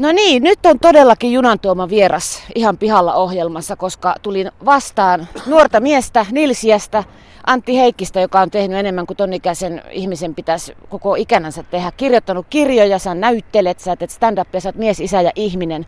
[0.00, 6.26] No niin, nyt on todellakin junantuoma vieras ihan pihalla ohjelmassa, koska tulin vastaan nuorta miestä
[6.30, 7.04] Nilsiästä,
[7.46, 11.92] Antti Heikkistä, joka on tehnyt enemmän kuin ton ikäisen ihmisen pitäisi koko ikänänsä tehdä.
[11.96, 15.86] Kirjoittanut kirjoja, sä näyttelet, sä teet stand-upia, sä oot mies, isä ja ihminen.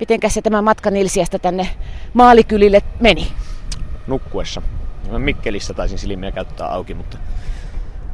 [0.00, 1.68] Mitenkäs se tämä matka Nilsiästä tänne
[2.14, 3.26] maalikylille meni?
[4.06, 4.62] Nukkuessa.
[5.18, 7.18] Mikkelissä taisin silmiä käyttää auki, mutta,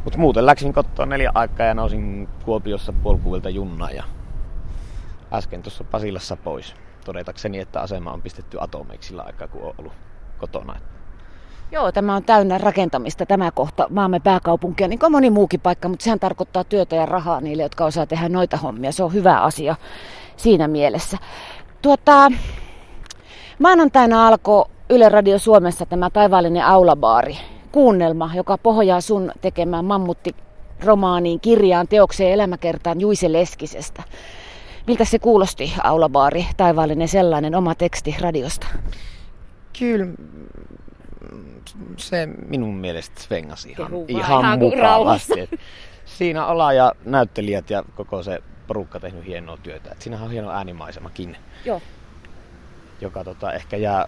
[0.05, 4.05] mutta muuten läksin kotoa neljä aikaa ja nousin Kuopiossa puolikuvilta junnaa ja
[5.33, 6.75] äsken tuossa Pasilassa pois.
[7.05, 9.93] Todetakseni, että asema on pistetty atomeiksi sillä aikaa, kun on ollut
[10.39, 10.81] kotona.
[11.73, 16.05] Joo, tämä on täynnä rakentamista tämä kohta maamme pääkaupunkia, niin kuin moni muukin paikka, mutta
[16.05, 18.93] sehän tarkoittaa työtä ja rahaa niille, jotka osaa tehdä noita hommia.
[18.93, 19.77] Se on hyvä asia
[20.37, 21.19] siinä mielessä.
[21.83, 22.33] Tuota,
[23.59, 27.39] maanantaina alkoi Yle Radio Suomessa tämä taivaallinen aulabaari,
[27.73, 30.35] kuunnelma, joka pohjaa sun tekemään mammutti
[30.85, 34.03] romaaniin, kirjaan, teokseen elämäkertaan Juise Leskisestä.
[34.87, 38.67] Miltä se kuulosti, aulabaari, taivaallinen sellainen, oma teksti radiosta?
[39.79, 40.07] Kyllä
[41.97, 45.51] se minun mielestä svengasi ihan, Kehu ihan ihan mukavasti.
[46.05, 49.91] Siinä ollaan ja näyttelijät ja koko se porukka tehnyt hienoa työtä.
[49.93, 51.83] Et siinähän on hieno äänimaisemakin, Joo.
[53.01, 54.07] joka tota, ehkä jää,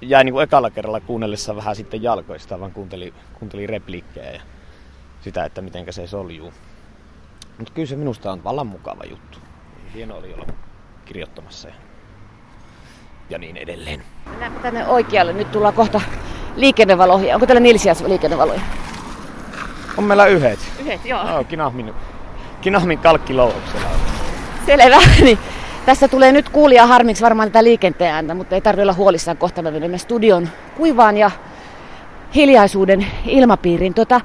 [0.00, 4.40] jäi niin kuin ekalla kerralla kuunnellessa vähän sitten jalkoista, vaan kuunteli, kuunteli repliikkejä ja
[5.20, 6.52] sitä, että miten se soljuu.
[7.58, 9.38] Mutta kyllä se minusta on vallan mukava juttu.
[9.94, 10.46] Hieno oli olla
[11.04, 11.74] kirjoittamassa ja,
[13.30, 14.02] ja niin edelleen.
[14.30, 15.32] Mennäänpä tänne oikealle.
[15.32, 16.00] Nyt tullaan kohta
[16.56, 17.34] liikennevaloihin.
[17.34, 18.60] Onko täällä Nilsiäs liikennevaloja?
[19.96, 20.58] On meillä yhdet.
[20.80, 21.28] Yhdet, joo.
[21.28, 21.94] Joo, Kinahmin,
[22.60, 24.00] Kinahmin kalkkilouhoksella on.
[24.66, 24.98] Selvä.
[25.24, 25.38] Niin,
[25.86, 29.36] tässä tulee nyt kuulija harmiksi varmaan tätä liikenteen ääntä, mutta ei tarvitse olla huolissaan.
[29.36, 31.30] Kohta me menemme studion kuivaan ja
[32.34, 33.94] hiljaisuuden ilmapiiriin.
[33.94, 34.20] Tuota,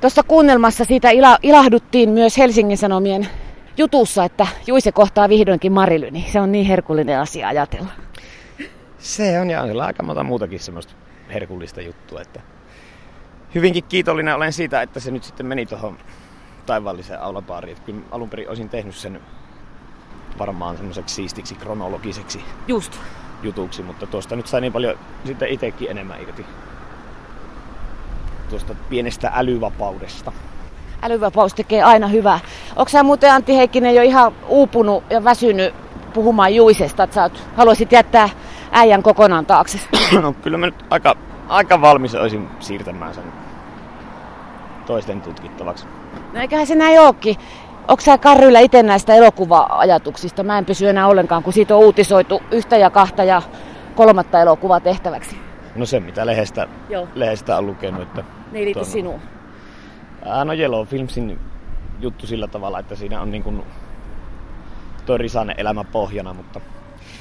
[0.00, 3.28] Tuossa kuunnelmassa siitä ila, ilahduttiin myös Helsingin Sanomien
[3.76, 6.26] jutussa, että Juise kohtaa vihdoinkin Marilyni.
[6.32, 7.88] Se on niin herkullinen asia ajatella.
[8.98, 10.92] Se on ja on aika monta muutakin semmoista
[11.32, 12.40] herkullista juttua, että
[13.54, 15.98] hyvinkin kiitollinen olen siitä, että se nyt sitten meni tuohon
[16.66, 17.76] taivaalliseen aulabaariin.
[17.76, 19.20] Että kyllä alun perin olisin tehnyt sen
[20.38, 22.92] varmaan semmoiseksi siistiksi kronologiseksi Just.
[23.42, 26.46] jutuksi, mutta tuosta nyt sai niin paljon sitten itsekin enemmän irti.
[28.50, 30.32] Tuosta pienestä älyvapaudesta.
[31.02, 32.40] Älyvapaus tekee aina hyvää.
[32.76, 35.74] Onko sä muuten Antti Heikkinen jo ihan uupunut ja väsynyt
[36.14, 38.28] puhumaan Juisesta, että sä oot, haluaisit jättää
[38.72, 39.78] äijän kokonaan taakse?
[40.22, 41.16] no kyllä mä nyt aika,
[41.48, 43.24] aika valmis olisin siirtämään sen
[44.86, 45.86] toisten tutkittavaksi.
[46.32, 47.36] No eiköhän se näin ookin.
[47.88, 50.42] Onko sä Karryllä itse näistä elokuva-ajatuksista?
[50.42, 53.42] Mä en pysy enää ollenkaan, kun siitä on uutisoitu yhtä ja kahta ja
[53.94, 55.45] kolmatta elokuvaa tehtäväksi.
[55.76, 57.08] No se mitä lehdestä, Joo.
[57.14, 58.24] lehdestä on lukenut, että...
[58.52, 59.20] Ne ei liity tuon- sinuun.
[60.24, 61.38] Ää, no Yellow Filmsin
[62.00, 63.62] juttu sillä tavalla, että siinä on niin kuin
[65.06, 66.60] toi Risanen elämä pohjana, mutta,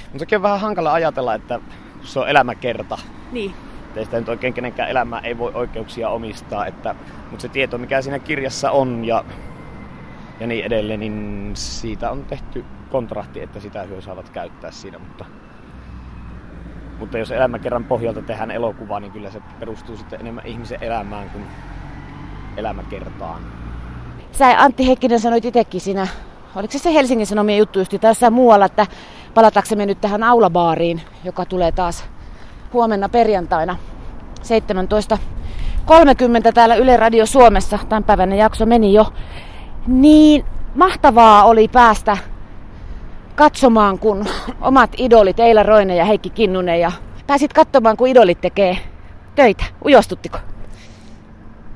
[0.04, 1.60] mutta sekin on vähän hankala ajatella, että
[2.04, 2.98] se on elämäkerta.
[3.32, 3.54] Niin.
[3.88, 6.96] Että sitä nyt oikein kenenkään elämää ei voi oikeuksia omistaa, että,
[7.32, 9.26] mutta se tieto, mikä siinä kirjassa on ja,
[10.40, 15.26] ja niin edelleen, niin siitä on tehty kontrahti, että sitä hyö saavat käyttää siinä, mutta,
[17.00, 21.46] mutta jos elämäkerran pohjalta tehdään elokuva, niin kyllä se perustuu sitten enemmän ihmisen elämään kuin
[22.58, 23.42] elämäkertaan.
[24.32, 26.08] Sä Antti Heikkinen sanoit itsekin siinä,
[26.56, 28.88] oliko se se Helsingin Sanomien juttu just tässä muualla, että
[29.34, 32.06] palataksemme nyt tähän aulabaariin, joka tulee taas
[32.74, 33.78] huomenna perjantaina
[34.40, 37.80] 17.30 täällä Yle Radio Suomessa.
[37.90, 39.14] Tämänpäiväinen jakso meni jo.
[39.88, 40.46] Niin
[40.76, 42.18] mahtavaa oli päästä
[43.36, 44.26] katsomaan, kun
[44.62, 46.92] omat idolit Eila Roine ja Heikki Kinnunen ja
[47.28, 48.78] pääsit katsomaan, kun idolit tekee
[49.36, 49.64] töitä.
[49.86, 50.38] Ujostuttiko?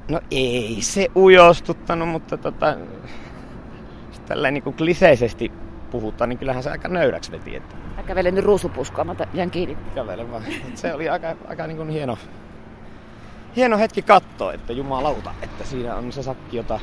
[0.10, 2.68] No ei se ujostuttanut, mutta tota,
[4.10, 5.52] jos tälleen niin kuin kliseisesti
[5.92, 9.78] puhutaan, niin kyllähän se aika nöyräksi veti, että Mä kävelen nyt ruusupuskua, mä jään kiinni.
[9.96, 10.44] kävele vaan.
[10.76, 12.18] Se oli aika, aika niin kuin hieno,
[13.56, 16.80] hieno hetki katsoa, että jumalauta, että siinä on se sakki, jota,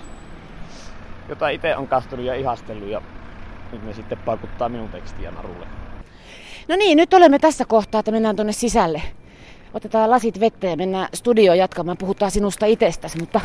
[1.28, 3.02] jota itse on kastunut ja ihastellut ja
[3.72, 5.66] nyt ne sitten paukuttaa minun tekstiä narulle.
[6.68, 9.02] No niin, nyt olemme tässä kohtaa, että mennään tuonne sisälle.
[9.74, 11.96] Otetaan lasit vettä ja mennään studioon jatkamaan.
[11.96, 13.40] Puhutaan sinusta itsestäsi, mutta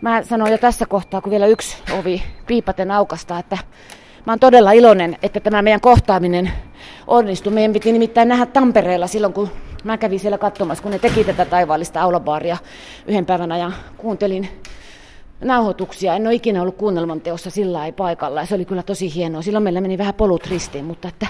[0.00, 3.58] mä sanon jo tässä kohtaa, kun vielä yksi ovi piipaten aukasta, että
[4.26, 6.52] mä oon todella iloinen, että tämä meidän kohtaaminen
[7.06, 7.52] onnistui.
[7.52, 9.50] Meidän piti nimittäin nähdä Tampereella silloin, kun
[9.84, 12.56] mä kävin siellä katsomassa, kun ne teki tätä taivaallista aulabaaria
[13.06, 13.74] yhden päivän ajan.
[13.96, 14.48] Kuuntelin
[15.44, 16.14] nauhoituksia.
[16.14, 19.42] En ole ikinä ollut kuunnelman teossa sillä ei paikalla ja se oli kyllä tosi hienoa.
[19.42, 21.26] Silloin meillä meni vähän polut ristiin, mutta että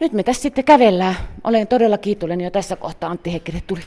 [0.00, 1.14] nyt me tässä sitten kävellään.
[1.44, 3.80] Olen todella kiitollinen jo tässä kohtaa Antti Heikkinen tuli.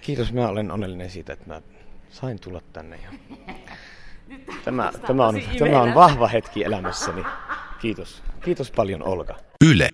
[0.00, 1.62] Kiitos, mä olen onnellinen siitä, että mä
[2.10, 2.98] sain tulla tänne.
[3.02, 3.36] Ja...
[4.64, 7.24] Tämä, tämä, on, tämä on vahva hetki elämässäni.
[7.80, 8.22] Kiitos.
[8.44, 9.34] Kiitos paljon Olka.
[9.64, 9.88] Yle.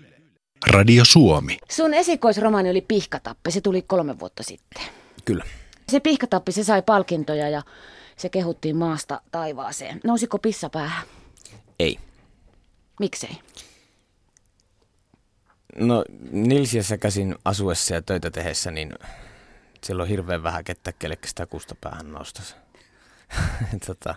[0.70, 1.58] Radio Suomi.
[1.70, 4.82] Sun esikoisromaani oli Pihkatappi, se tuli kolme vuotta sitten.
[5.24, 5.44] Kyllä.
[5.88, 7.62] Se Pihkatappi, se sai palkintoja ja
[8.18, 10.00] se kehuttiin maasta taivaaseen.
[10.04, 11.06] Nousiko pissa päähän?
[11.78, 11.98] Ei.
[13.00, 13.38] Miksei?
[15.76, 18.92] No Nilsiässä käsin asuessa ja töitä tehdessä, niin
[19.84, 22.54] siellä on hirveän vähän kettä, kelle sitä kusta päähän nostaisi.
[23.86, 24.14] tota,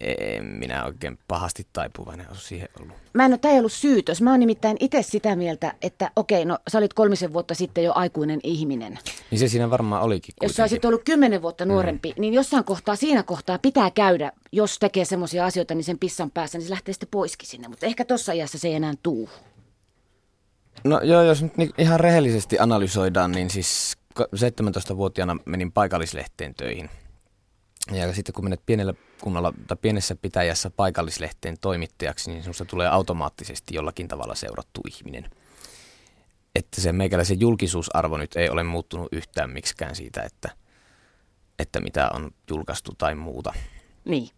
[0.00, 2.96] en minä oikein pahasti taipuvainen ole siihen ollut.
[3.12, 4.22] Mä en ole, tämä ei ollut syytös.
[4.22, 7.92] Mä oon nimittäin itse sitä mieltä, että okei, no sä olit kolmisen vuotta sitten jo
[7.94, 8.98] aikuinen ihminen.
[9.30, 12.20] Niin se siinä varmaan olikin Jos sä olisit ollut kymmenen vuotta nuorempi, mm.
[12.20, 16.58] niin jossain kohtaa, siinä kohtaa pitää käydä, jos tekee semmoisia asioita, niin sen pissan päässä,
[16.58, 17.68] niin se lähtee sitten poiskin sinne.
[17.68, 19.28] Mutta ehkä tuossa iässä se ei enää tuu.
[20.84, 26.90] No joo, jos nyt ihan rehellisesti analysoidaan, niin siis 17-vuotiaana menin paikallislehteen töihin.
[27.92, 33.74] Ja sitten kun menet pienellä kunnalla tai pienessä pitäjässä paikallislehteen toimittajaksi, niin sinusta tulee automaattisesti
[33.74, 35.30] jollakin tavalla seurattu ihminen.
[36.54, 40.50] Että se meikäläisen julkisuusarvo nyt ei ole muuttunut yhtään miksikään siitä, että,
[41.58, 43.52] että mitä on julkaistu tai muuta.
[44.04, 44.28] Niin.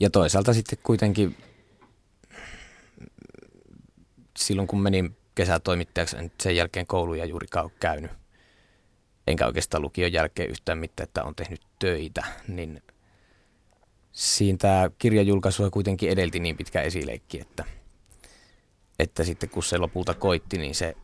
[0.00, 1.36] Ja toisaalta sitten kuitenkin
[4.38, 8.10] silloin kun menin kesätoimittajaksi, en sen jälkeen kouluja juurikaan ole käynyt,
[9.26, 12.82] enkä oikeastaan lukion jälkeen yhtään mitään, että on tehnyt töitä, niin
[14.12, 17.64] siinä tämä kirjajulkaisua kuitenkin edelti niin pitkä esileikki, että,
[18.98, 20.96] että sitten kun se lopulta koitti, niin se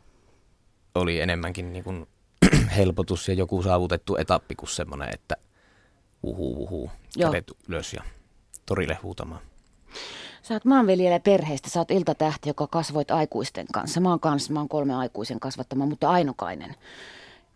[0.94, 2.06] oli enemmänkin niin kuin
[2.76, 5.36] helpotus ja joku saavutettu etappi kuin semmoinen, että
[6.22, 8.02] uhu uhu, kädet ylös ja
[8.66, 9.40] torille huutamaan.
[10.42, 14.00] Sä oot maanviljelijä perheestä, sä oot iltatähti, joka kasvoit aikuisten kanssa.
[14.00, 16.74] Mä oon kanssa, mä oon kolme aikuisen kasvattama, mutta ainokainen.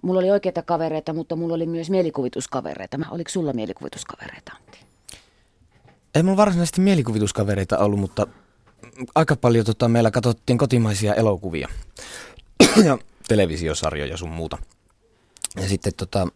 [0.04, 2.98] Mulla oli oikeita kavereita, mutta mulla oli myös mielikuvituskavereita.
[3.10, 4.78] Oliko sulla mielikuvituskavereita, Antti?
[6.14, 8.26] Ei mulla varsinaisesti mielikuvituskavereita ollut, mutta
[9.14, 11.68] aika paljon tota, meillä katsottiin kotimaisia elokuvia
[12.86, 12.98] ja
[13.28, 14.58] televisiosarjoja sun muuta.
[15.56, 16.28] Ja sitten tota,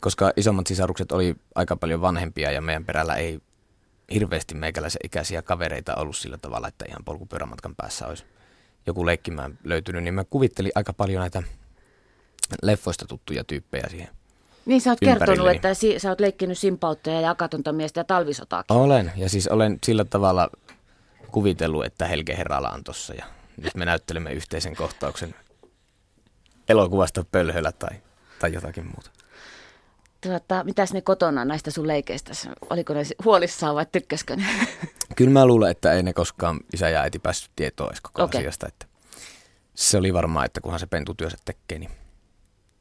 [0.00, 3.40] koska isommat sisarukset oli aika paljon vanhempia ja meidän perällä ei
[4.12, 8.24] hirveästi meikäläisen ikäisiä kavereita ollut sillä tavalla, että ihan polkupyörämatkan päässä olisi
[8.86, 11.42] joku leikkimään löytynyt, niin mä kuvittelin aika paljon näitä
[12.62, 14.08] leffoista tuttuja tyyppejä siihen
[14.66, 18.76] Niin sä oot kertonut, että si- sä oot leikkinyt simpauttajaa ja akatonta miestä ja talvisotaakin.
[18.76, 20.50] Olen, ja siis olen sillä tavalla
[21.30, 23.24] kuvitellut, että Helge Herrala on tossa ja
[23.56, 25.34] nyt me näyttelemme yhteisen kohtauksen
[26.68, 27.90] elokuvasta pölhöllä tai,
[28.38, 29.10] tai jotakin muuta.
[30.20, 32.32] Tuota, mitäs ne kotona näistä sun leikeistä?
[32.70, 34.46] Oliko ne huolissaan vai tykkäskö ne?
[35.16, 38.40] Kyllä mä luulen, että ei ne koskaan isä ja äiti päässyt tietoa edes koko okay.
[38.40, 38.68] asiasta.
[38.68, 38.86] Että
[39.74, 41.90] se oli varmaan, että kunhan se pentutyönsä tekee, niin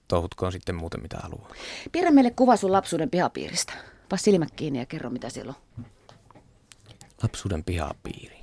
[0.10, 1.54] touhutkoon sitten muuten mitä haluaa.
[1.92, 3.74] Piirrä meille kuva sun lapsuuden pihapiiristä.
[4.10, 5.86] Paa silmät kiinni ja kerro mitä siellä on.
[7.24, 8.40] Lapsuuden pihapiiri.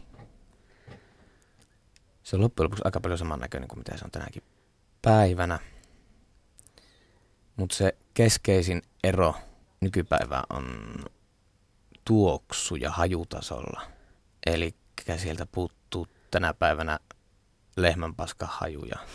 [2.23, 4.43] Se on loppujen lopuksi aika paljon samannäköinen kuin mitä se on tänäkin
[5.03, 5.59] päivänä.
[7.57, 9.35] Mutta se keskeisin ero
[9.81, 10.97] nykypäivään on
[12.05, 13.83] tuoksu- ja hajutasolla.
[14.47, 14.75] Eli
[15.17, 16.99] sieltä puuttuu tänä päivänä
[17.77, 18.97] lehmänpaskahajuja.
[18.97, 19.07] Ja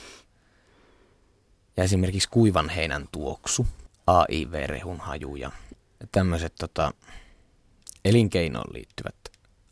[1.84, 3.68] esimerkiksi kuivan heinän tuoksu,
[4.08, 5.52] AIV-rehun haju ja
[6.12, 6.94] tämmöiset tota,
[8.06, 9.16] elinkeinoon liittyvät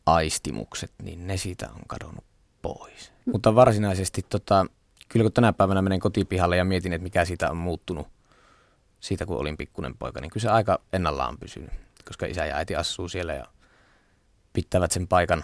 [0.06, 2.26] aistimukset, niin ne siitä on kadonnut
[2.62, 3.12] pois.
[3.26, 4.66] Mutta varsinaisesti tota,
[5.10, 8.08] kyllä kun tänä päivänä menen kotipihalle ja mietin, että mikä siitä on muuttunut
[9.00, 11.70] siitä, kun olin pikkunen poika, niin kyllä se aika ennallaan pysynyt,
[12.06, 13.46] koska isä ja äiti asuu siellä ja
[14.54, 15.44] pitävät sen paikan,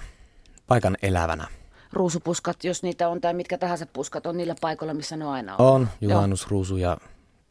[0.68, 1.48] paikan elävänä.
[1.96, 5.76] Ruusupuskat, jos niitä on, tai mitkä tahansa puskat, on niillä paikoilla, missä ne aina on.
[5.76, 6.98] On, juhannusruusu ja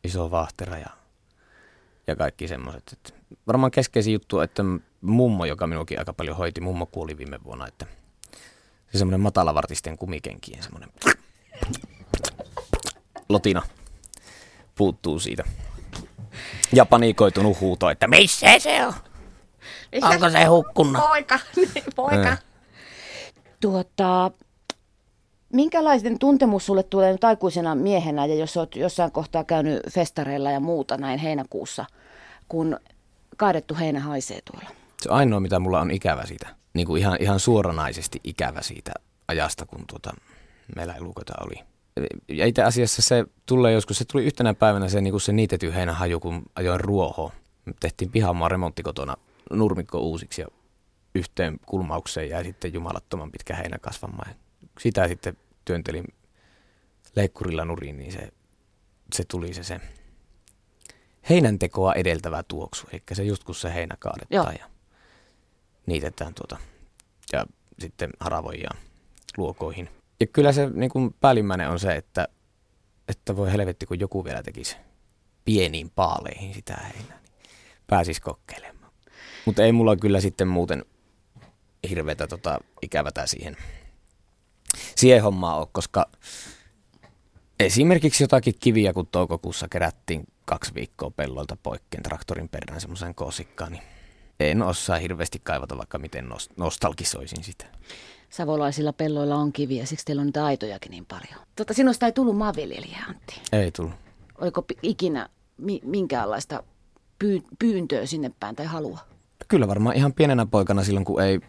[0.04, 0.90] iso vahtera ja,
[2.06, 3.14] ja kaikki semmoiset.
[3.46, 4.62] Varmaan keskeisin juttu, että
[5.00, 7.86] mummo, joka minuakin aika paljon hoiti, mummo kuoli viime vuonna, että
[8.92, 10.88] se semmoinen matalavartisten kumikenkien semmoinen
[13.28, 13.62] lotina
[14.74, 15.44] puuttuu siitä.
[16.72, 18.94] Ja panikoitunut huuto, että missä se on?
[19.92, 21.02] Missä Onko se hukkunut?
[21.02, 22.28] Poika, niin, poika.
[22.28, 22.42] Äh.
[23.64, 24.30] Tuota,
[25.52, 30.60] minkälaisen tuntemus sulle tulee nyt aikuisena miehenä ja jos olet jossain kohtaa käynyt festareilla ja
[30.60, 31.84] muuta näin heinäkuussa,
[32.48, 32.76] kun
[33.36, 34.70] kaadettu heinä haisee tuolla?
[35.02, 38.92] Se ainoa, mitä mulla on ikävä siitä, niin kuin ihan, ihan suoranaisesti ikävä siitä
[39.28, 40.14] ajasta, kun tuota,
[40.76, 41.62] meillä elukota oli
[42.28, 45.74] ja itse asiassa se tulee joskus, se tuli yhtenä päivänä se, niin kuin se niitetty
[45.74, 47.32] heinähaju, kun ajoin ruoho.
[47.64, 49.16] Me tehtiin pihamaan remontti kotona
[49.50, 50.48] nurmikko uusiksi ja
[51.14, 54.34] yhteen kulmaukseen jäi sitten jumalattoman pitkä heinä kasvamaan.
[54.80, 56.04] Sitä sitten työntelin
[57.16, 58.28] leikkurilla nurin, niin se,
[59.14, 59.80] se tuli se, se
[61.30, 62.86] heinäntekoa edeltävä tuoksu.
[62.92, 64.50] Eli se just kun se heinä kaadetaan Joo.
[64.58, 64.70] ja
[65.86, 66.56] niitetään tuota
[67.32, 67.46] ja
[67.78, 68.70] sitten haravoin ja
[69.36, 69.90] luokoihin.
[70.20, 72.28] Ja kyllä se niin kuin päällimmäinen on se, että,
[73.08, 74.76] että voi helvetti, kun joku vielä tekisi
[75.44, 77.32] pieniin paaleihin sitä heinää, niin
[77.86, 78.92] pääsis kokeilemaan.
[79.44, 80.84] Mutta ei mulla kyllä sitten muuten
[81.88, 83.56] hirveätä tota, ikävätä siihen,
[84.96, 86.06] siihen hommaan ole, koska
[87.60, 93.82] esimerkiksi jotakin kiviä, kun toukokuussa kerättiin kaksi viikkoa pellolta poikkeen traktorin perään semmoisen kosikkaan, niin
[94.40, 97.64] en osaa hirveästi kaivata, vaikka miten nostalgisoisin sitä.
[98.30, 101.46] Savolaisilla pelloilla on kiviä, siksi teillä on niitä aitojakin niin paljon.
[101.56, 103.40] Tota, sinusta ei tullut maanviljelijä, Antti.
[103.52, 103.94] Ei tullut.
[104.38, 106.62] Oliko ikinä mi- minkäänlaista
[107.18, 108.98] pyy- pyyntöä sinne päin tai halua?
[109.48, 111.40] Kyllä varmaan ihan pienenä poikana silloin, kun ei,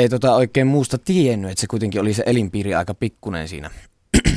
[0.00, 3.70] ei tota oikein muusta tiennyt, että se kuitenkin oli se elinpiiri aika pikkunen siinä.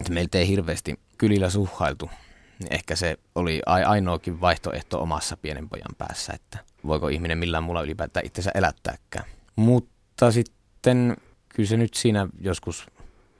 [0.00, 2.10] että meiltä ei hirveästi kylillä suhhailtu.
[2.58, 7.82] Niin ehkä se oli ainoakin vaihtoehto omassa pienen pojan päässä, että voiko ihminen millään muulla
[7.82, 9.24] ylipäätään itsensä elättääkään.
[9.56, 11.16] Mutta sitten
[11.48, 12.86] kyllä se nyt siinä joskus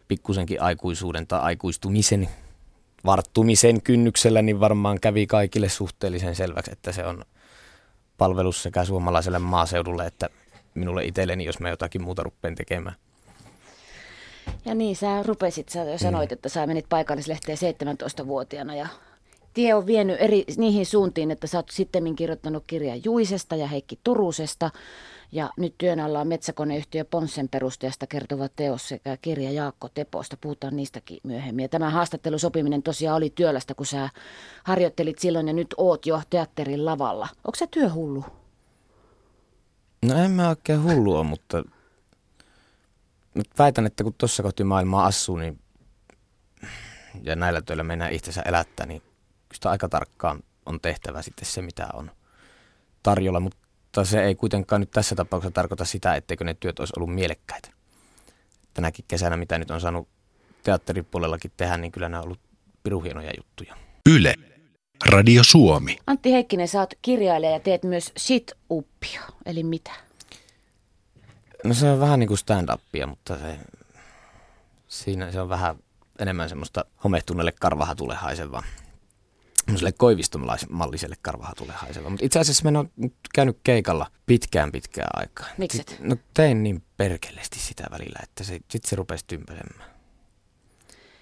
[0.08, 2.28] pikkusenkin aikuisuuden tai aikuistumisen
[3.04, 7.24] varttumisen kynnyksellä, niin varmaan kävi kaikille suhteellisen selväksi, että se on
[8.18, 10.28] palvelus sekä suomalaiselle maaseudulle että
[10.74, 12.96] minulle itselleni, jos mä jotakin muuta ruppeen tekemään.
[14.64, 16.34] Ja niin, sä rupesit, sä jo sanoit, mm.
[16.34, 18.88] että sä menit paikallislehteen 17-vuotiaana ja
[19.54, 23.98] tie on vienyt eri, niihin suuntiin, että sä oot sitten kirjoittanut kirjan Juisesta ja Heikki
[24.04, 24.70] Turusesta.
[25.32, 30.36] Ja nyt työn alla on metsäkoneyhtiö Ponssen perustajasta kertova teos sekä kirja Jaakko Teposta.
[30.40, 31.62] Puhutaan niistäkin myöhemmin.
[31.62, 34.08] Ja tämä haastattelusopiminen tosiaan oli työlästä, kun sä
[34.64, 37.28] harjoittelit silloin ja nyt oot jo teatterin lavalla.
[37.44, 38.24] Onko se työhullu?
[40.06, 41.62] No en mä oikein hullu ole, mutta
[43.58, 45.58] väitän, että kun tuossa kohti maailmaa asuu, niin
[47.22, 49.02] ja näillä töillä mennään itsensä elättää, niin
[49.54, 52.10] sitä aika tarkkaan on tehtävä sitten se, mitä on
[53.02, 57.14] tarjolla, mutta se ei kuitenkaan nyt tässä tapauksessa tarkoita sitä, etteikö ne työt olisi ollut
[57.14, 57.70] mielekkäitä.
[58.74, 60.08] Tänäkin kesänä, mitä nyt on saanut
[60.62, 62.40] teatteripuolellakin tehdä, niin kyllä nämä on ollut
[62.82, 63.76] piruhienoja juttuja.
[64.06, 64.34] Yle.
[65.10, 65.98] Radio Suomi.
[66.06, 69.90] Antti Heikkinen, sä oot kirjailija ja teet myös sit-uppia, eli mitä?
[71.64, 73.58] No se on vähän niin kuin stand-upia, mutta se,
[74.88, 75.76] siinä se on vähän
[76.18, 78.62] enemmän semmoista homehtuneelle karvahatulle haisevaa
[79.64, 82.10] semmoiselle koivistomalliselle karvahatulle haiseva.
[82.10, 85.46] Mutta itse asiassa mä oon nyt käynyt keikalla pitkään pitkään aikaa.
[85.58, 85.96] Mikset?
[86.00, 89.90] No tein niin perkeleesti sitä välillä, että se, sit se rupesi tympäsemään.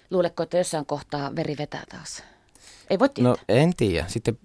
[0.09, 2.23] Luuletko, että jossain kohtaa veri vetää taas?
[2.89, 3.31] Ei voi tietää.
[3.31, 4.07] No en tiedä.
[4.07, 4.39] Sitten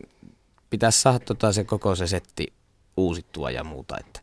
[0.70, 2.52] pitäisi saada tota se koko se setti
[2.96, 3.96] uusittua ja muuta.
[4.00, 4.20] Että.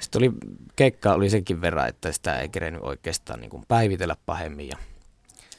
[0.00, 0.32] Sitten oli,
[0.76, 4.76] keikka oli senkin verran, että sitä ei kerennyt oikeastaan niin kuin päivitellä pahemmin ja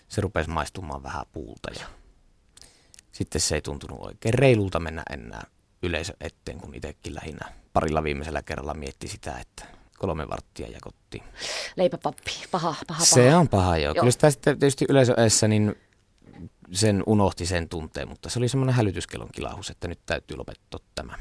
[0.08, 1.86] se rupesi maistumaan vähän puulta ja
[3.12, 5.44] sitten se ei tuntunut oikein reilulta mennä enää
[5.84, 9.66] yleisö eteen, kun itsekin lähinnä parilla viimeisellä kerralla mietti sitä, että
[9.98, 11.24] kolme varttia ja kotiin.
[11.76, 13.06] Leipäpappi, paha, paha, paha.
[13.06, 13.94] Se on paha, joo.
[13.96, 14.02] joo.
[14.02, 15.76] Kyllä sitä sitten tietysti yleisöessä niin
[16.72, 21.14] sen unohti sen tunteen, mutta se oli semmoinen hälytyskellon kilahus, että nyt täytyy lopettaa tämä.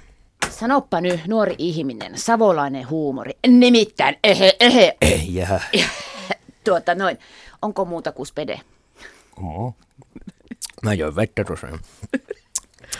[0.50, 4.96] Sanoppa nyt, nuori ihminen, savolainen huumori, nimittäin ehe, ehe.
[5.00, 5.60] Eh, jää.
[6.64, 7.18] tuota noin,
[7.62, 8.60] onko muuta kuin spede?
[9.42, 9.74] Oh.
[10.82, 11.66] Mä join vettä tuossa.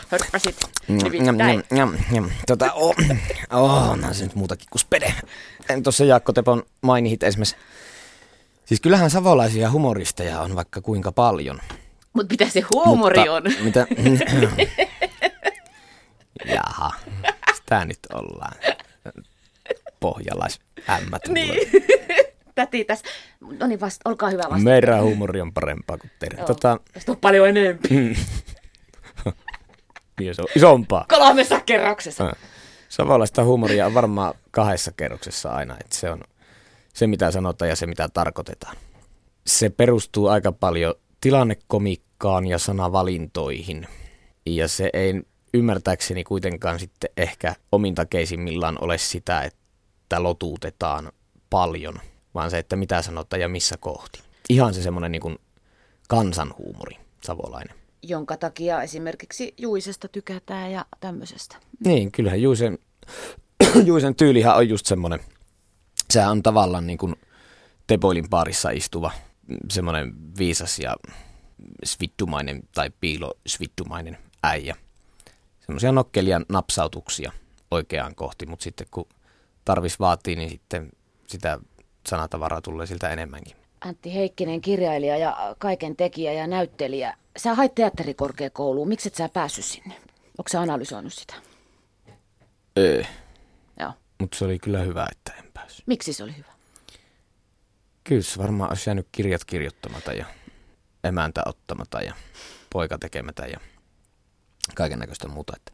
[0.07, 0.55] Hörppäsit.
[2.47, 2.95] Tota, oh,
[3.51, 5.13] oh, on se nyt muutakin kuin spede.
[5.83, 7.55] Tuossa Jaakko Tepon mainit esimerkiksi.
[8.65, 11.59] Siis kyllähän savolaisia humoristeja on vaikka kuinka paljon.
[12.13, 13.43] Mut mitä se huumori Mutta, on?
[13.63, 13.87] Mitä?
[16.55, 16.91] Jaha,
[17.55, 18.55] sitä nyt ollaan.
[19.99, 21.27] Pohjalaisämmät.
[21.27, 21.71] Niin
[22.55, 23.05] täti tässä.
[23.59, 24.63] No niin, vasta, olkaa hyvä vasta.
[24.63, 26.45] Meidän huumori on parempaa kuin teidän.
[26.45, 26.79] Tota...
[26.93, 27.79] Tästä on paljon enemmän.
[27.89, 28.15] Mm.
[30.19, 31.05] niin se on isompaa.
[31.09, 32.33] Kolmessa kerroksessa.
[32.89, 35.73] Savolaista huumoria on varmaan kahdessa kerroksessa aina.
[35.73, 36.21] Että se on
[36.93, 38.75] se, mitä sanotaan ja se, mitä tarkoitetaan.
[39.47, 43.87] Se perustuu aika paljon tilannekomikkaan ja sanavalintoihin.
[44.45, 45.21] Ja se ei
[45.53, 51.11] ymmärtääkseni kuitenkaan sitten ehkä omintakeisimmillaan ole sitä, että lotuutetaan
[51.49, 51.99] paljon–
[52.33, 54.21] vaan se, että mitä sanotaan ja missä kohti.
[54.49, 55.39] Ihan se semmoinen niin
[56.07, 57.75] kansanhuumori, savolainen.
[58.03, 61.55] Jonka takia esimerkiksi Juisesta tykätään ja tämmöisestä.
[61.85, 62.79] Niin, kyllähän Juisen,
[63.85, 65.19] Juisen tyylihän on just semmoinen,
[66.09, 67.15] sehän on tavallaan niin kuin
[67.87, 69.11] Tepoilin parissa istuva
[69.69, 70.95] semmoinen viisas ja
[71.83, 74.75] svittumainen tai piilo svittumainen äijä.
[75.65, 77.31] Semmoisia nokkelia napsautuksia
[77.71, 79.07] oikeaan kohti, mutta sitten kun
[79.65, 80.89] tarvis vaatii, niin sitten
[81.27, 81.59] sitä
[82.09, 83.55] sanatavaraa tulee siltä enemmänkin.
[83.81, 87.15] Antti Heikkinen, kirjailija ja kaiken tekijä ja näyttelijä.
[87.37, 88.87] Sä hait teatterikorkeakouluun.
[88.87, 89.95] Miksi et sä päässyt sinne?
[90.37, 91.33] Onko sä analysoinut sitä?
[92.77, 93.03] Öö.
[93.79, 93.91] Joo.
[94.19, 95.87] Mutta se oli kyllä hyvä, että en päässyt.
[95.87, 96.58] Miksi se oli hyvä?
[98.03, 100.25] Kyllä varmaan olisi jäänyt kirjat kirjoittamatta ja
[101.03, 102.13] emäntä ottamatta ja
[102.69, 103.59] poika tekemätä ja
[104.75, 105.53] kaiken näköistä muuta.
[105.55, 105.71] Että.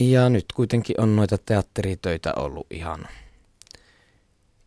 [0.00, 3.08] Ja nyt kuitenkin on noita teatteritöitä ollut ihan,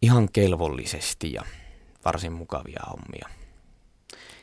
[0.02, 1.42] ihan kelvollisesti ja
[2.06, 3.30] varsin mukavia hommia.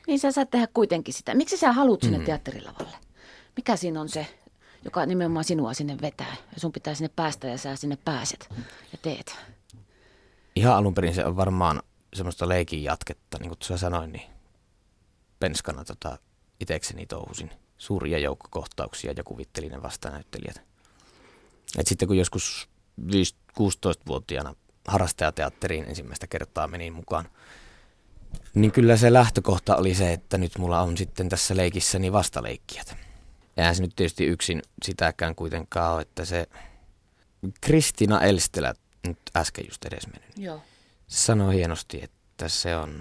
[0.07, 1.35] Niin sä saat tehdä kuitenkin sitä.
[1.35, 2.25] Miksi sä haluat sinne mm.
[2.25, 2.97] teatterilavalle?
[3.57, 4.27] Mikä siinä on se,
[4.85, 6.37] joka nimenomaan sinua sinne vetää?
[6.55, 8.49] Ja sun pitää sinne päästä ja sä sinne pääset
[8.93, 9.37] ja teet.
[10.57, 11.83] Ihan alun perin se on varmaan
[12.14, 14.31] semmoista leikin jatketta, niin kuin sanoin, niin
[15.40, 16.19] penskana tota,
[16.61, 20.62] itekseni touhusin suuria joukkokohtauksia ja kuvittelin ne vastanäyttelijät.
[21.79, 22.69] Et sitten kun joskus
[23.61, 24.55] 16-vuotiaana
[24.88, 27.29] harrastajateatteriin ensimmäistä kertaa menin mukaan,
[28.55, 32.97] niin kyllä se lähtökohta oli se, että nyt mulla on sitten tässä leikissäni vastaleikkijät.
[33.57, 36.47] Eihän se nyt tietysti yksin sitäkään kuitenkaan ole, että se
[37.61, 38.75] Kristina Elstelä,
[39.07, 40.62] nyt äsken just edes mennyt, Joo.
[41.11, 43.00] Sanoi hienosti, että se on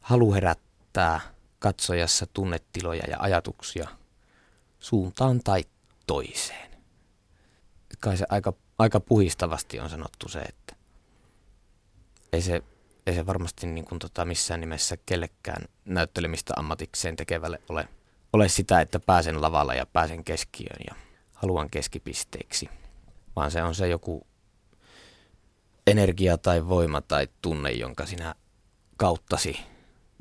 [0.00, 1.20] halu herättää
[1.58, 3.88] katsojassa tunnetiloja ja ajatuksia
[4.78, 5.64] suuntaan tai
[6.06, 6.70] toiseen.
[8.00, 10.76] Kai se aika, aika puhistavasti on sanottu se, että
[12.32, 12.62] ei se,
[13.06, 17.88] ei se varmasti niin kuin tota missään nimessä kellekään näyttelemistä ammatikseen tekevälle ole,
[18.32, 20.94] ole sitä, että pääsen lavalla ja pääsen keskiöön ja
[21.32, 22.68] haluan keskipisteeksi,
[23.36, 24.26] vaan se on se joku
[25.86, 28.34] energia tai voima tai tunne, jonka sinä
[28.96, 29.58] kauttasi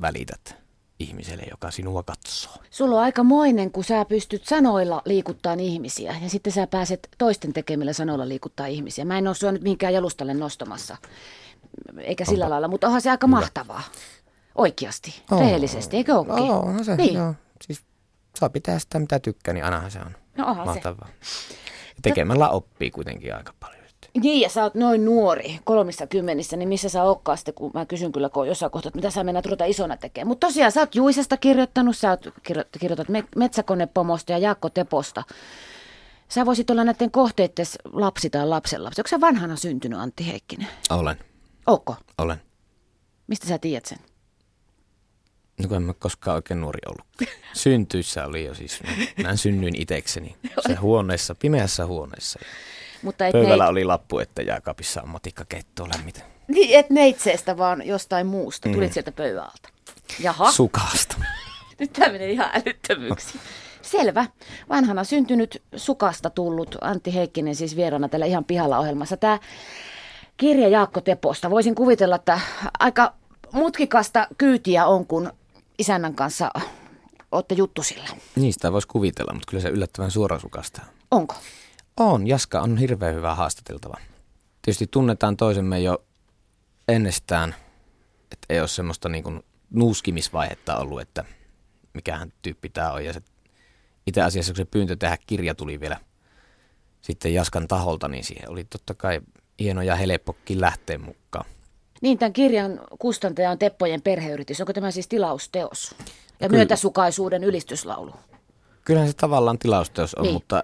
[0.01, 0.55] välität
[0.99, 2.53] ihmiselle, joka sinua katsoo.
[2.69, 7.53] Sulla on aika moinen, kun sä pystyt sanoilla liikuttaa ihmisiä ja sitten sä pääset toisten
[7.53, 9.05] tekemillä sanoilla liikuttaa ihmisiä.
[9.05, 10.97] Mä en ole sua nyt mihinkään jalustalle nostamassa,
[11.97, 12.53] eikä sillä Onpa.
[12.53, 13.35] lailla, mutta onhan se aika Hyvä.
[13.35, 13.83] mahtavaa.
[14.55, 15.39] Oikeasti, oh.
[15.39, 16.51] rehellisesti, eikö olekin?
[16.51, 17.13] Oh, onhan se, niin.
[17.13, 17.33] joo.
[17.61, 17.83] Siis
[18.35, 21.07] saa pitää sitä, mitä tykkää, niin ainahan se on no, mahtavaa.
[21.21, 21.55] Se.
[22.01, 23.74] Tekemällä oppii kuitenkin aika paljon.
[24.21, 27.85] Niin, ja sä oot noin nuori, kolmissa kymmenissä, niin missä sä ootkaan sitten, kun mä
[27.85, 30.27] kysyn kyllä kun jossain kohtaa, että mitä sä mennät ruveta isona tekemään.
[30.27, 35.23] Mutta tosiaan sä oot Juisesta kirjoittanut, sä oot kirjo- kirjoitat Metsäkonepomosta ja Jaakko Teposta.
[36.29, 39.01] Sä voisit olla näiden kohteiden lapsi tai lapsenlapsi.
[39.01, 40.67] Onko sä vanhana syntynyt, Antti Heikkinen?
[40.89, 41.17] Olen.
[41.67, 41.95] Onko?
[42.17, 42.41] Olen.
[43.27, 43.97] Mistä sä tiedät sen?
[45.61, 47.31] No kun en mä koskaan oikein nuori ollut.
[47.53, 48.79] Syntyissä oli jo siis.
[49.23, 50.35] Mä synnyin itekseni.
[50.67, 52.39] Se huoneessa, pimeässä huoneessa.
[53.05, 53.71] Mutta et Pöydällä neit...
[53.71, 56.21] oli lappu, että jääkaapissa on matikkakettu lämmitä.
[56.47, 58.69] Niin, et neitseestä, vaan jostain muusta.
[58.69, 58.93] Tulit mm.
[58.93, 59.69] sieltä pöydältä.
[60.19, 60.51] Jaha.
[60.51, 61.17] Sukasta.
[61.79, 63.41] Nyt tämä menee ihan älyttömyyksiin.
[63.81, 64.25] Selvä.
[64.69, 69.17] Vanhana syntynyt sukasta tullut Antti Heikkinen siis vieraana tällä ihan pihalla ohjelmassa.
[69.17, 69.39] Tämä
[70.37, 71.49] kirja Jaakko Teposta.
[71.49, 72.39] Voisin kuvitella, että
[72.79, 73.13] aika
[73.51, 75.33] mutkikasta kyytiä on, kun
[75.77, 76.51] isännän kanssa
[77.31, 78.09] olette juttusilla.
[78.35, 80.81] Niistä voisi kuvitella, mutta kyllä se yllättävän suorasukasta.
[81.11, 81.35] Onko?
[81.99, 83.97] On, Jaska on hirveän hyvä haastateltava.
[84.61, 86.03] Tietysti tunnetaan toisemme jo
[86.87, 87.55] ennestään,
[88.31, 91.23] että ei ole semmoista niin kuin nuuskimisvaihetta ollut, että
[91.93, 93.05] mikähän tyyppi tämä on.
[93.05, 93.21] Ja se,
[94.07, 95.97] itse asiassa kun se pyyntö tehdä kirja tuli vielä
[97.01, 99.21] sitten Jaskan taholta, niin siihen oli totta kai
[99.59, 101.45] hieno ja helppokin lähteä mukaan.
[102.01, 104.61] Niin, tämän kirjan kustantaja on Teppojen perheyritys.
[104.61, 105.95] Onko tämä siis tilausteos?
[105.99, 106.05] Ja
[106.47, 106.49] Kyllä.
[106.49, 108.13] myötäsukaisuuden ylistyslaulu?
[108.85, 110.33] Kyllähän se tavallaan tilausteos on, niin.
[110.33, 110.63] mutta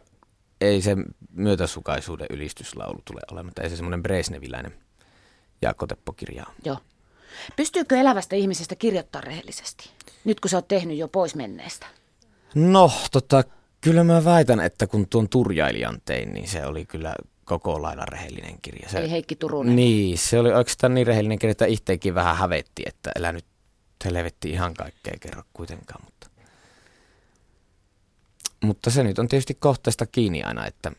[0.62, 0.96] ei se
[1.32, 3.54] myötäsukaisuuden ylistyslaulu tule olemaan.
[3.62, 4.74] Ei se semmoinen Bresneviläinen
[5.62, 6.78] Jaakko Teppo-kirja Joo.
[7.56, 9.90] Pystyykö elävästä ihmisestä kirjoittaa rehellisesti,
[10.24, 11.86] nyt kun sä oot tehnyt jo pois menneestä?
[12.56, 13.44] No, tota,
[13.82, 17.16] kyllä mä väitän, että kun tuon Turjailijan tein, niin se oli kyllä
[17.46, 18.90] koko lailla rehellinen kirja.
[18.90, 19.76] Se, Ei Heikki Turunen.
[19.76, 23.46] Niin, se oli oikeastaan niin rehellinen kirja, että itsekin vähän hävetti, että elä nyt
[24.06, 26.06] helvetti ihan kaikkea kerro kuitenkaan.
[26.06, 26.22] Mutta
[28.64, 30.92] mutta se nyt on tietysti kohteesta kiinni aina, että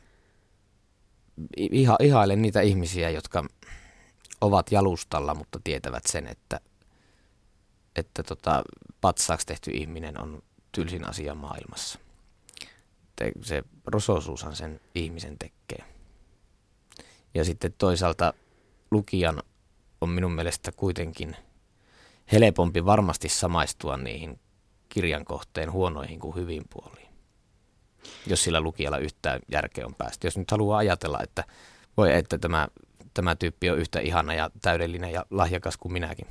[1.56, 3.44] iha, ihailen niitä ihmisiä, jotka
[4.40, 6.60] ovat jalustalla, mutta tietävät sen, että,
[7.96, 8.62] että tota,
[9.00, 11.98] patsaaksi tehty ihminen on tylsin asia maailmassa.
[13.16, 15.84] Te, se rososuushan sen ihmisen tekee.
[17.34, 18.34] Ja sitten toisaalta
[18.90, 19.42] lukijan
[20.00, 21.36] on minun mielestä kuitenkin
[22.32, 24.40] helpompi varmasti samaistua niihin
[24.88, 27.01] kirjan kohteen huonoihin kuin hyvin puoliin
[28.26, 30.26] jos sillä lukijalla yhtään järkeä on päästy.
[30.26, 31.44] Jos nyt haluaa ajatella, että
[31.96, 32.68] voi että tämä,
[33.14, 36.26] tämä tyyppi on yhtä ihana ja täydellinen ja lahjakas kuin minäkin,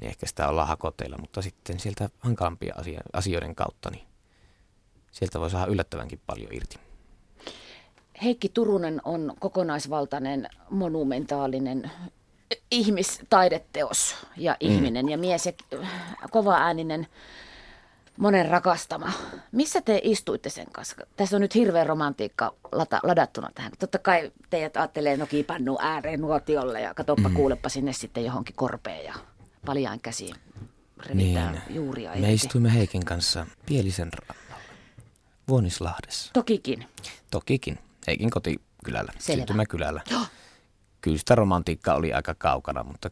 [0.00, 2.74] niin ehkä sitä ollaan hakoteilla, mutta sitten sieltä hankalampia
[3.12, 4.06] asioiden kautta, niin
[5.10, 6.76] sieltä voi saada yllättävänkin paljon irti.
[8.22, 11.90] Heikki Turunen on kokonaisvaltainen, monumentaalinen
[12.70, 15.10] ihmistaideteos ja ihminen mm.
[15.10, 15.52] ja mies ja
[16.30, 17.06] kova ääninen
[18.20, 19.12] monen rakastama.
[19.52, 20.96] Missä te istuitte sen kanssa?
[21.16, 23.72] Tässä on nyt hirveä romantiikka lata, ladattuna tähän.
[23.78, 27.34] Totta kai teidät ajattelee nokipannu ääreen nuotiolle ja katoppa mm.
[27.34, 29.14] kuulepa sinne sitten johonkin korpeen ja
[29.66, 30.36] paljain käsiin
[31.06, 31.76] revitään niin.
[31.76, 34.64] juuria Me istuimme Heikin kanssa Pielisen rannalla,
[35.48, 36.30] Vuonislahdessa.
[36.32, 36.86] Tokikin.
[37.30, 39.36] Tokikin, Heikin kotikylällä, Selvä.
[39.36, 40.02] syntymäkylällä.
[40.10, 40.22] Joo.
[41.00, 43.10] Kyllä sitä romantiikkaa oli aika kaukana, mutta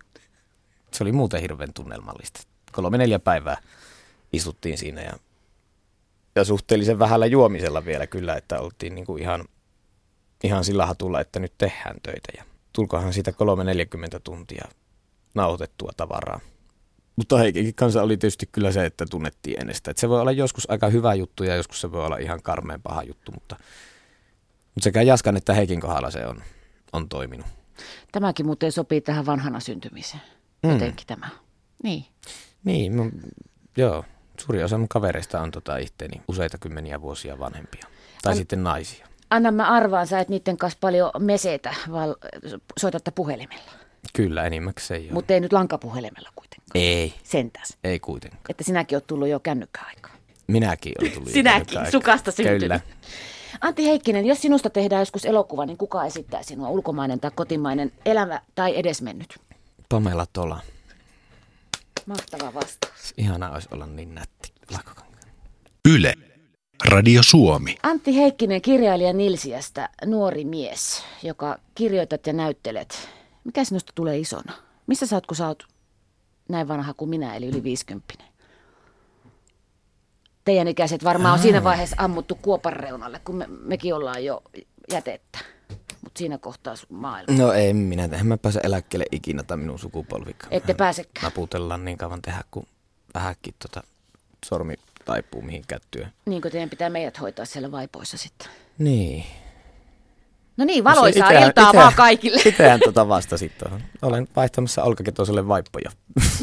[0.92, 2.40] se oli muuten hirveän tunnelmallista.
[2.72, 3.56] Kolme neljä päivää
[4.32, 5.12] istuttiin siinä ja,
[6.34, 9.44] ja suhteellisen vähällä juomisella vielä kyllä, että oltiin niin kuin ihan,
[10.44, 12.32] ihan sillä hatulla, että nyt tehdään töitä.
[12.36, 14.68] Ja tulkohan siitä 3-40 tuntia
[15.34, 16.40] nauhoitettua tavaraa.
[17.16, 19.90] Mutta Heikinkin kanssa oli tietysti kyllä se, että tunnettiin ennestä.
[19.90, 22.82] Että se voi olla joskus aika hyvä juttu ja joskus se voi olla ihan karmeen
[22.82, 23.56] paha juttu, mutta,
[24.74, 26.42] mutta sekä Jaskan että Heikin kohdalla se on,
[26.92, 27.46] on toiminut.
[28.12, 30.22] Tämäkin muuten sopii tähän vanhana syntymiseen.
[30.62, 30.70] Mm.
[30.70, 31.28] Jotenkin tämä.
[31.82, 32.04] Niin.
[32.64, 33.10] Niin, mä,
[33.76, 34.04] joo.
[34.38, 37.86] Suuri osa mun kavereista on tota itteeni useita kymmeniä vuosia vanhempia.
[38.22, 39.06] Tai An- sitten naisia.
[39.30, 42.16] Anna mä arvaan, sä et niiden kanssa paljon meseitä, vaan
[42.80, 43.70] soitatte puhelimella.
[44.12, 45.14] Kyllä, enimmäkseen joo.
[45.14, 46.70] Mutta ei nyt lankapuhelimella kuitenkaan.
[46.74, 47.76] Ei, Sentäs.
[47.84, 48.42] ei kuitenkaan.
[48.48, 50.18] Että sinäkin oot tullut jo kännykkäaikaan.
[50.46, 52.60] Minäkin olen tullut Sinäkin, sukasta syntynyt.
[52.62, 52.80] Kyllä.
[53.60, 56.68] Antti Heikkinen, jos sinusta tehdään joskus elokuva, niin kuka esittää sinua?
[56.68, 59.38] Ulkomainen tai kotimainen, elämä tai edesmennyt?
[59.88, 60.60] Pamela Tola.
[62.08, 63.14] Mahtava vastaus.
[63.16, 64.52] Ihana olisi olla niin nätti.
[64.70, 65.22] Lakkokankaan.
[65.88, 66.14] Yle.
[66.84, 67.76] Radio Suomi.
[67.82, 73.08] Antti Heikkinen, kirjailija Nilsiästä, nuori mies, joka kirjoitat ja näyttelet.
[73.44, 74.52] Mikä sinusta tulee isona?
[74.86, 75.62] Missä sä oot, kun sä oot
[76.48, 78.14] näin vanha kuin minä, eli yli 50?
[80.44, 84.42] Teidän ikäiset varmaan on siinä vaiheessa ammuttu kuopan reunalle, kun me, mekin ollaan jo
[84.92, 85.38] jätettä.
[86.18, 87.38] Siinä kohtaa sun maailma.
[87.38, 90.52] No ei minä, en mä pääse eläkkeelle ikinä tai minun sukupolvikaan.
[90.52, 91.22] Ette pääsekään.
[91.24, 92.66] Naputellaan niin kauan tehdä, kun
[93.14, 93.82] vähänkin tota
[94.44, 96.06] sormi taipuu mihinkään työ.
[96.26, 98.48] Niin kuin teidän pitää meidät hoitaa siellä vaipoissa sitten.
[98.78, 99.24] Niin.
[100.56, 102.40] No niin, valoisaa Itehän- iltaa itehän- vaan kaikille.
[102.46, 103.82] Itehän tota vastasit tuohon.
[104.02, 105.90] Olen vaihtamassa olkaketoselle vaippoja.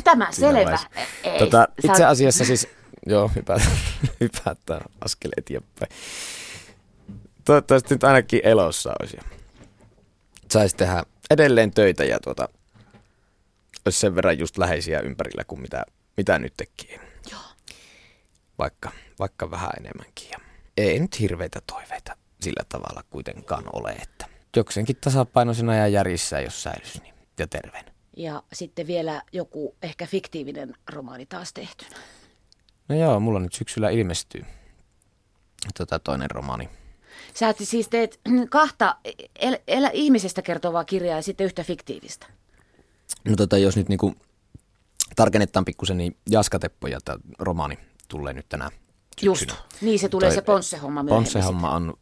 [0.04, 0.54] Tämä selvä.
[0.54, 0.88] vaiheessa.
[1.24, 2.68] Ei, Tota, sä- itse asiassa siis,
[3.06, 3.72] joo, hypätään,
[4.22, 5.92] hypätään askel eteenpäin.
[7.46, 9.18] Toivottavasti nyt ainakin elossa olisi.
[10.52, 12.50] Saisi tehdä edelleen töitä ja tuota,
[13.86, 15.86] olisi sen verran just läheisiä ympärillä kuin mitä,
[16.18, 17.00] mitä nyt tekee.
[17.32, 17.42] Joo.
[18.58, 20.30] Vaikka, vaikka vähän enemmänkin.
[20.32, 20.38] Ja
[20.78, 27.00] ei nyt hirveitä toiveita sillä tavalla kuitenkaan ole, että jokseenkin tasapainoisena ja järjissä, jos säilyisi
[27.00, 27.92] niin, ja terveenä.
[28.18, 31.96] Ja sitten vielä joku ehkä fiktiivinen romaani taas tehtynä.
[32.90, 34.46] No joo, mulla nyt syksyllä ilmestyy
[35.78, 36.70] tota toinen romaani.
[37.34, 38.96] Sä et siis teet kahta
[39.40, 42.28] el- el- ihmisestä kertovaa kirjaa ja sitten yhtä fiktiivistä.
[43.24, 44.16] No tota, jos nyt niinku
[45.16, 48.72] tarkennetaan pikkusen, niin Jaska Teppo ja tämä romaani tulee nyt tänä
[49.22, 49.40] Just.
[49.40, 49.62] syksynä.
[49.82, 51.24] Niin se tulee Toi se ponssehomma myöhemmin.
[51.24, 51.94] Ponsse-homma on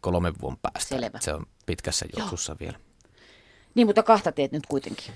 [0.00, 0.88] kolmen vuoden päästä.
[0.88, 1.18] Selvä.
[1.22, 2.72] Se on pitkässä juoksussa vielä.
[2.72, 2.94] sitten.
[3.74, 5.14] Niin, mutta kahta teet nyt kuitenkin.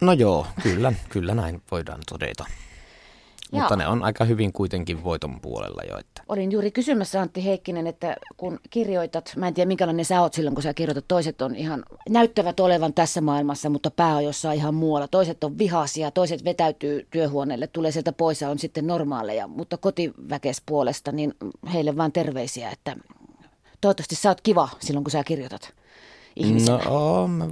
[0.00, 2.44] No joo, kyllä, kyllä näin voidaan todeta.
[3.52, 3.60] Joo.
[3.60, 5.98] Mutta ne on aika hyvin kuitenkin voiton puolella jo.
[5.98, 6.22] Että.
[6.28, 10.54] Olin juuri kysymässä Antti Heikkinen, että kun kirjoitat, mä en tiedä minkälainen sä oot silloin,
[10.54, 14.74] kun sä kirjoitat, toiset on ihan, näyttävät olevan tässä maailmassa, mutta pää on jossain ihan
[14.74, 15.08] muualla.
[15.08, 20.62] Toiset on vihaisia, toiset vetäytyy työhuoneelle, tulee sieltä pois ja on sitten normaaleja, mutta kotiväkes
[20.66, 21.34] puolesta, niin
[21.72, 22.96] heille vaan terveisiä, että
[23.80, 25.72] toivottavasti sä oot kiva silloin, kun sä kirjoitat
[26.36, 26.78] ihmisenä.
[26.84, 27.48] No oon mä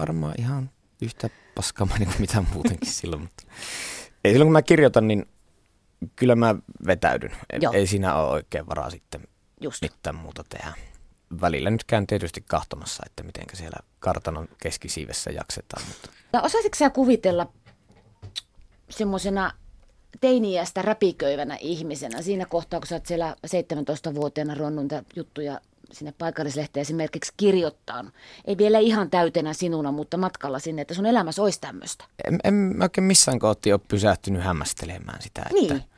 [0.00, 0.70] varmaan ihan
[1.02, 3.22] yhtä paskamainen kuin mitä muutenkin silloin.
[3.22, 3.42] Mutta
[4.24, 5.26] ei silloin kun mä kirjoitan, niin
[6.16, 6.54] kyllä mä
[6.86, 7.36] vetäydyn.
[7.52, 7.72] Ei, Joo.
[7.72, 9.20] ei siinä ole oikein varaa sitten
[9.60, 9.82] Just.
[9.82, 10.72] mitään muuta tehdä.
[11.40, 15.82] Välillä nyt käyn tietysti kahtomassa, että miten siellä kartanon keskisiivessä jaksetaan.
[15.88, 17.52] Mutta No osaisitko sä kuvitella
[18.90, 19.52] semmoisena
[20.20, 25.60] teiniästä räpiköivänä ihmisenä siinä kohtaa, kun sä oot siellä 17-vuotiaana ronnut niitä juttuja
[25.92, 28.04] sinne paikallislehteen esimerkiksi kirjoittaa.
[28.44, 32.04] Ei vielä ihan täytenä sinuna, mutta matkalla sinne, että sun elämässä olisi tämmöistä.
[32.24, 35.46] en, en mä oikein missään kohti ole pysähtynyt hämmästelemään sitä.
[35.52, 35.76] Niin.
[35.76, 35.88] Että,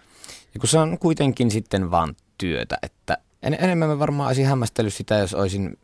[0.54, 4.94] ja kun se on kuitenkin sitten vaan työtä, että en, enemmän mä varmaan olisin hämmästellyt
[4.94, 5.78] sitä, jos olisin,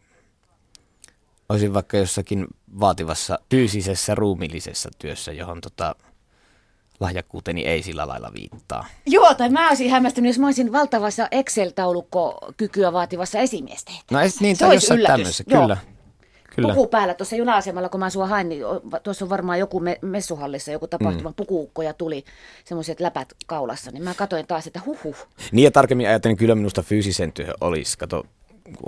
[1.48, 2.46] olisin vaikka jossakin
[2.80, 5.94] vaativassa fyysisessä, ruumillisessa työssä, johon tota,
[7.00, 8.86] lahjakkuuteni ei sillä lailla viittaa.
[9.06, 14.14] Joo, tai mä olisin hämmästynyt, jos mä olisin valtavassa Excel-taulukko-kykyä vaativassa esimiestehtävässä.
[14.14, 15.62] No ei, niin, Se tai jossain tämmöisessä, Joo.
[15.62, 15.76] kyllä.
[16.54, 16.74] kyllä.
[16.74, 18.62] Puku päällä tuossa juna-asemalla, kun mä sua hain, niin
[19.02, 21.34] tuossa on varmaan joku me- messuhallissa, joku tapahtuma, mm.
[21.34, 22.24] pukuukkoja tuli,
[22.64, 25.16] semmoiset läpät kaulassa, niin mä katsoin taas, että huhuh.
[25.52, 27.98] Niin ja tarkemmin ajatellen, kyllä minusta fyysisen työhön olisi.
[27.98, 28.26] Kato,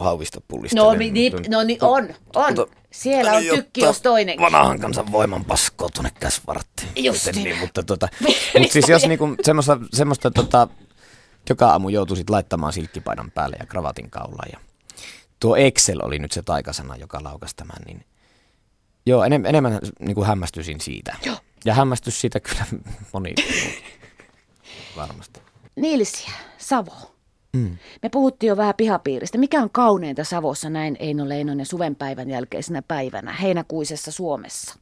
[0.00, 0.84] hauvista pullistelen.
[0.84, 2.54] No, mi- niin, no niin, on, on.
[2.90, 4.38] Siellä on tykki jos toinen.
[4.40, 7.04] Vanhan kansan voiman paskoa tuonne käsvarttiin.
[7.04, 7.44] Justiin.
[7.44, 8.08] Niin, mutta tota,
[8.58, 10.68] mut siis jos niinku semmoista, semmoista tota,
[11.48, 14.48] joka aamu joutui sit laittamaan silkkipaidan päälle ja kravatin kaulaan.
[14.52, 14.58] Ja
[15.40, 18.04] tuo Excel oli nyt se taikasana, joka laukasi tämän, niin
[19.06, 21.16] joo, enem, enemmän niin kuin hämmästyisin siitä.
[21.24, 21.36] Joo.
[21.64, 22.64] Ja hämmästys siitä kyllä
[23.12, 23.34] moni
[24.96, 25.40] varmasti.
[25.76, 27.15] Niilsiä, Savo.
[27.56, 27.76] Mm.
[28.02, 29.38] Me puhuttiin jo vähän pihapiiristä.
[29.38, 34.78] Mikä on kauneinta Savossa näin Eino Leinonen suvenpäivän jälkeisenä päivänä heinäkuisessa Suomessa?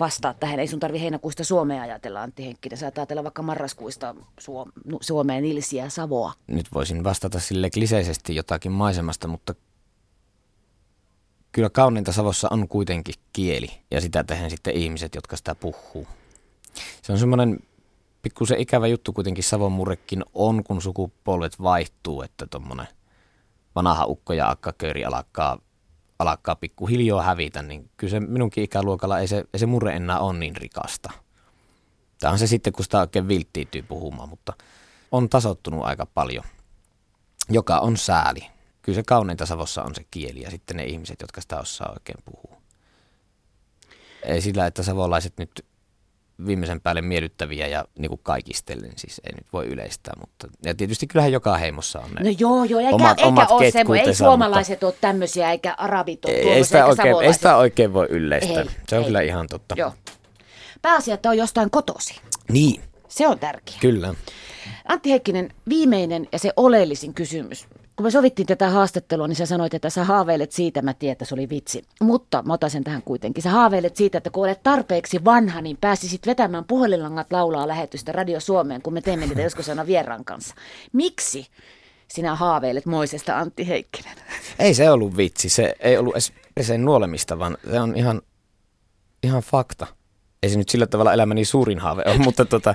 [0.00, 0.60] Vastaa tähän.
[0.60, 2.78] Ei sun tarvi heinäkuista Suomea ajatella, Antti Henkkinen.
[2.78, 6.32] Saat ajatella vaikka marraskuista Suom- Suomeen, Nilsiä, Savoa.
[6.46, 9.54] Nyt voisin vastata sille kliseisesti jotakin maisemasta, mutta
[11.52, 16.06] kyllä kauneinta Savossa on kuitenkin kieli ja sitä tehdään sitten ihmiset, jotka sitä puhuu.
[17.02, 17.58] Se on semmoinen
[18.24, 22.86] pikkusen ikävä juttu kuitenkin Savon murrekin on, kun sukupolvet vaihtuu, että tuommoinen
[23.74, 25.58] vanha ukko ja akkakööri alkaa,
[26.18, 30.38] alkaa pikkuhiljaa hävitä, niin kyllä se minunkin ikäluokalla ei se, ei se murre enää ole
[30.38, 31.10] niin rikasta.
[32.20, 34.52] Tämä on se sitten, kun sitä oikein vilttiityy puhumaan, mutta
[35.12, 36.44] on tasottunut aika paljon,
[37.50, 38.46] joka on sääli.
[38.82, 42.18] Kyllä se kauneinta Savossa on se kieli ja sitten ne ihmiset, jotka sitä osaa oikein
[42.24, 42.60] puhua.
[44.22, 45.64] Ei sillä, että savolaiset nyt
[46.46, 51.06] viimeisen päälle miellyttäviä ja niin kuin kaikistellen, siis ei nyt voi yleistää, mutta ja tietysti
[51.06, 54.14] kyllähän joka heimossa on ne No joo, joo, eikä, omat, eikä omat ole semmoinen, ei
[54.14, 58.06] suomalaiset ole tämmöisiä, eikä arabit ole ei, ei, sitä eikä oikein, ei sitä oikein voi
[58.10, 58.62] yleistää.
[58.62, 59.06] Ei, se on ei.
[59.06, 59.74] kyllä ihan totta.
[59.78, 59.92] Joo.
[60.82, 62.20] Pääasia, että on jostain kotosi.
[62.48, 63.78] Niin, Se on tärkeää.
[63.80, 64.14] kyllä.
[64.88, 67.66] Antti Heikkinen, viimeinen ja se oleellisin kysymys.
[67.96, 71.24] Kun me sovittiin tätä haastattelua, niin sä sanoit, että sä haaveilet siitä, mä tiedän, että
[71.24, 71.82] se oli vitsi.
[72.00, 73.42] Mutta mä otan sen tähän kuitenkin.
[73.42, 78.40] Sä haaveilet siitä, että kun olet tarpeeksi vanha, niin pääsisit vetämään puhelinlangat laulaa lähetystä Radio
[78.40, 80.54] Suomeen, kun me teemme niitä joskus aina vieraan kanssa.
[80.92, 81.46] Miksi
[82.08, 84.16] sinä haaveilet moisesta Antti Heikkinen?
[84.58, 86.32] Ei se ollut vitsi, se ei ollut edes
[86.66, 88.22] sen nuolemista, vaan se on ihan,
[89.22, 89.86] ihan fakta.
[90.42, 92.74] Ei se nyt sillä tavalla elämäni suurin haave ole, mutta tota,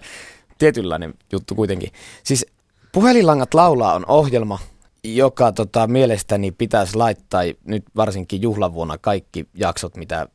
[0.57, 1.89] tietynlainen juttu kuitenkin.
[2.23, 2.45] Siis
[2.91, 4.59] Puhelinlangat laulaa on ohjelma,
[5.03, 10.27] joka tota, mielestäni pitäisi laittaa nyt varsinkin juhlavuonna kaikki jaksot, mitä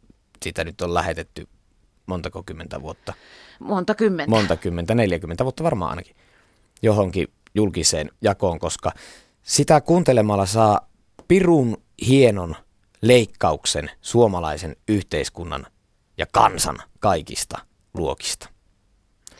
[0.43, 1.49] siitä nyt on lähetetty
[2.07, 3.15] montako kymmentä vuotta.
[3.59, 4.31] Monta kymmentä.
[4.31, 6.17] monta kymmentä, 40 vuotta varmaan ainakin,
[6.83, 8.93] johonkin julkiseen jakoon, koska
[9.43, 10.89] sitä kuuntelemalla saa
[11.29, 12.57] pirun hienon
[13.03, 15.67] leikkauksen suomalaisen yhteiskunnan
[16.19, 17.59] ja kansan kaikista
[17.95, 18.49] luokista.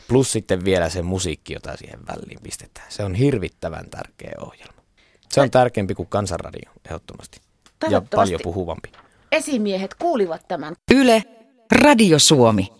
[0.07, 2.91] Plus sitten vielä se musiikki, jota siihen väliin pistetään.
[2.91, 4.74] Se on hirvittävän tärkeä ohjelma.
[5.35, 7.39] Se on tärkeämpi kuin kansanradio, ehdottomasti.
[7.89, 8.91] Ja paljon puhuvampi.
[9.31, 10.75] Esimiehet kuulivat tämän.
[10.91, 11.23] Yle,
[11.71, 12.73] Radio Suomi.